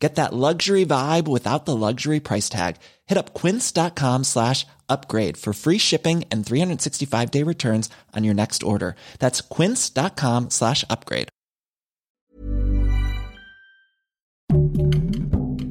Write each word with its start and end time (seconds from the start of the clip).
Get 0.00 0.14
that 0.14 0.32
luxury 0.32 0.86
vibe 0.86 1.28
without 1.28 1.66
the 1.66 1.76
luxury 1.76 2.20
price 2.20 2.48
tag. 2.48 2.76
Hit 3.06 3.18
up 3.18 3.34
quince.com 3.34 4.24
slash 4.24 4.66
upgrade 4.88 5.36
for 5.36 5.52
free 5.52 5.78
shipping 5.78 6.24
and 6.32 6.44
365 6.44 7.30
day 7.30 7.44
returns 7.44 7.90
on 8.16 8.24
your 8.24 8.34
next 8.34 8.62
order. 8.62 8.96
That's 9.18 9.42
quince.com 9.42 10.48
slash 10.50 10.84
upgrade. 10.88 11.28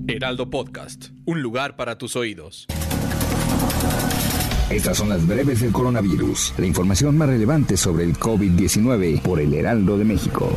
Heraldo 0.08 0.50
Podcast, 0.50 1.12
un 1.26 1.42
lugar 1.42 1.76
para 1.76 1.98
tus 1.98 2.16
oídos. 2.16 2.66
Estas 4.70 4.98
son 4.98 5.09
las 5.09 5.26
breves 5.26 5.62
del 5.62 5.72
coronavirus, 5.72 6.54
la 6.58 6.66
información 6.66 7.18
más 7.18 7.30
relevante 7.30 7.78
sobre 7.78 8.04
el 8.04 8.18
COVID-19 8.18 9.22
por 9.22 9.40
el 9.40 9.54
Heraldo 9.54 9.98
de 9.98 10.06
México. 10.06 10.56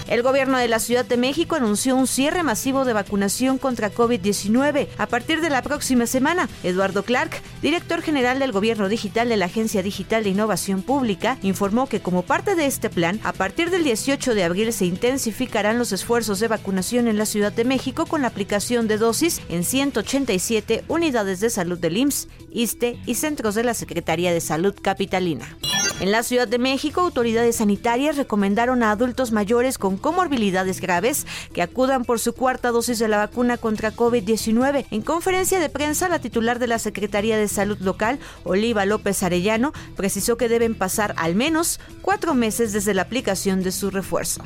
El 0.09 0.23
gobierno 0.23 0.57
de 0.57 0.67
la 0.67 0.79
Ciudad 0.79 1.05
de 1.05 1.17
México 1.17 1.55
anunció 1.55 1.95
un 1.95 2.07
cierre 2.07 2.41
masivo 2.41 2.83
de 2.83 2.93
vacunación 2.93 3.59
contra 3.59 3.93
COVID-19 3.93 4.87
a 4.97 5.05
partir 5.05 5.39
de 5.39 5.51
la 5.51 5.61
próxima 5.61 6.07
semana. 6.07 6.49
Eduardo 6.63 7.03
Clark, 7.03 7.39
director 7.61 8.01
general 8.01 8.39
del 8.39 8.51
Gobierno 8.51 8.89
Digital 8.89 9.29
de 9.29 9.37
la 9.37 9.45
Agencia 9.45 9.83
Digital 9.83 10.23
de 10.23 10.31
Innovación 10.31 10.81
Pública, 10.81 11.37
informó 11.43 11.87
que 11.87 12.01
como 12.01 12.23
parte 12.23 12.55
de 12.55 12.65
este 12.65 12.89
plan, 12.89 13.19
a 13.23 13.33
partir 13.33 13.69
del 13.69 13.83
18 13.83 14.33
de 14.33 14.43
abril 14.43 14.73
se 14.73 14.85
intensificarán 14.85 15.77
los 15.77 15.91
esfuerzos 15.91 16.39
de 16.39 16.47
vacunación 16.47 17.07
en 17.07 17.19
la 17.19 17.27
Ciudad 17.27 17.53
de 17.53 17.65
México 17.65 18.07
con 18.07 18.23
la 18.23 18.29
aplicación 18.29 18.87
de 18.87 18.97
dosis 18.97 19.41
en 19.47 19.63
187 19.63 20.85
unidades 20.87 21.39
de 21.39 21.51
salud 21.51 21.77
del 21.77 21.97
IMSS, 21.97 22.27
ISTE 22.51 22.99
y 23.05 23.13
centros 23.13 23.53
de 23.53 23.63
la 23.63 23.75
Secretaría 23.75 24.33
de 24.33 24.41
Salud 24.41 24.73
Capitalina. 24.81 25.55
En 25.99 26.13
la 26.13 26.23
Ciudad 26.23 26.47
de 26.47 26.59
México, 26.59 27.01
autoridades 27.01 27.57
sanitarias 27.57 28.15
recomendaron 28.15 28.83
a 28.83 28.91
adultos 28.91 29.33
mayores 29.33 29.77
con 29.77 29.97
comorbilidades 29.97 30.79
graves 30.79 31.27
que 31.53 31.61
acudan 31.61 32.05
por 32.05 32.19
su 32.19 32.33
cuarta 32.33 32.71
dosis 32.71 32.99
de 32.99 33.09
la 33.09 33.17
vacuna 33.17 33.57
contra 33.57 33.93
COVID-19. 33.93 34.85
En 34.91 35.01
conferencia 35.01 35.59
de 35.59 35.69
prensa, 35.69 36.07
la 36.07 36.19
titular 36.19 36.57
de 36.57 36.67
la 36.67 36.79
Secretaría 36.79 37.37
de 37.37 37.49
Salud 37.49 37.79
local, 37.79 38.17
Oliva 38.45 38.85
López 38.85 39.23
Arellano, 39.23 39.73
precisó 39.97 40.37
que 40.37 40.47
deben 40.47 40.73
pasar 40.73 41.13
al 41.17 41.35
menos 41.35 41.81
cuatro 42.01 42.33
meses 42.33 42.71
desde 42.71 42.93
la 42.93 43.01
aplicación 43.01 43.61
de 43.61 43.73
su 43.73 43.89
refuerzo. 43.89 44.41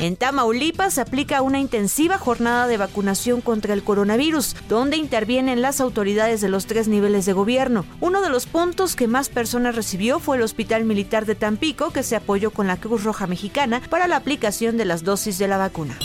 En 0.00 0.14
Tamaulipas 0.14 0.94
se 0.94 1.00
aplica 1.00 1.42
una 1.42 1.58
intensiva 1.58 2.18
jornada 2.18 2.68
de 2.68 2.76
vacunación 2.76 3.40
contra 3.40 3.74
el 3.74 3.82
coronavirus, 3.82 4.54
donde 4.68 4.96
intervienen 4.96 5.60
las 5.60 5.80
autoridades 5.80 6.40
de 6.40 6.48
los 6.48 6.66
tres 6.66 6.86
niveles 6.86 7.26
de 7.26 7.32
gobierno. 7.32 7.84
Uno 8.00 8.22
de 8.22 8.30
los 8.30 8.46
puntos 8.46 8.94
que 8.94 9.08
más 9.08 9.28
personas 9.28 9.74
recibió 9.74 10.20
fue 10.20 10.36
el 10.36 10.42
Hospital 10.42 10.84
Militar 10.84 11.26
de 11.26 11.34
Tampico, 11.34 11.90
que 11.90 12.04
se 12.04 12.14
apoyó 12.14 12.52
con 12.52 12.68
la 12.68 12.76
Cruz 12.76 13.02
Roja 13.02 13.26
Mexicana 13.26 13.82
para 13.90 14.06
la 14.06 14.16
aplicación 14.16 14.76
de 14.76 14.84
las 14.84 15.02
dosis 15.02 15.36
de 15.36 15.48
la 15.48 15.58
vacuna. 15.58 15.98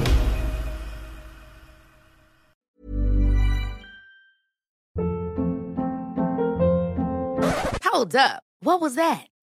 Hold 7.97 8.15
up. 8.15 8.43
What 8.61 8.83
was 8.83 8.97
that? 8.97 9.27